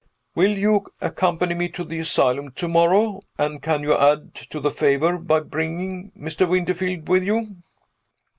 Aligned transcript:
Will 0.33 0.57
you 0.57 0.87
accompany 0.99 1.53
me 1.53 1.69
to 1.69 1.83
the 1.83 1.99
asylum 1.99 2.49
to 2.53 2.67
morrow? 2.67 3.21
And 3.37 3.61
can 3.61 3.83
you 3.83 3.93
add 3.95 4.33
to 4.33 4.59
the 4.59 4.71
favor 4.71 5.19
by 5.19 5.41
bringing 5.41 6.11
Mr. 6.17 6.49
Winterfield 6.49 7.07
with 7.07 7.21
you?" 7.21 7.57